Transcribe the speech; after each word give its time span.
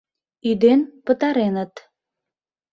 Ӱден 0.49 0.81
пытареныт. 1.05 1.73